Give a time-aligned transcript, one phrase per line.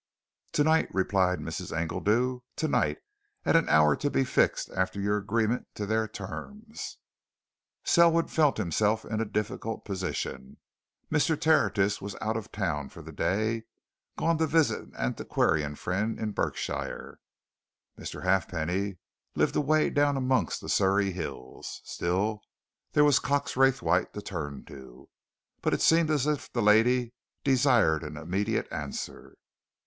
[0.51, 1.71] "Tonight!" replied Mrs.
[1.71, 2.39] Engledew.
[2.55, 2.97] "Tonight
[3.45, 6.97] at an hour to be fixed after your agreement to their terms."
[7.83, 10.57] Selwood felt himself in a difficult position.
[11.11, 11.39] Mr.
[11.39, 13.65] Tertius was out of town for the day,
[14.17, 17.19] gone to visit an antiquarian friend in Berkshire:
[17.95, 18.23] Mr.
[18.23, 18.97] Halfpenny
[19.35, 21.79] lived away down amongst the Surrey hills.
[21.83, 22.41] Still,
[22.93, 25.09] there was Cox Raythwaite to turn to.
[25.61, 27.13] But it seemed as if the lady
[27.43, 29.35] desired an immediate answer.